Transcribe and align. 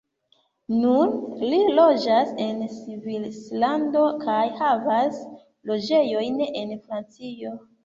Nun 0.77 1.11
li 1.51 1.59
loĝas 1.79 2.31
en 2.45 2.63
Svislando 2.79 4.07
kaj 4.25 4.41
havas 4.63 5.23
loĝejojn 5.73 6.45
en 6.51 6.77
Francio. 6.89 7.57